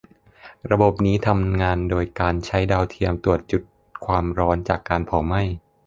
[0.71, 3.63] ระบบนี้ทำงานโดยการใช้ดาวเทียมตรวจจุด
[4.05, 5.41] ความร้อนจากการเผาไหม้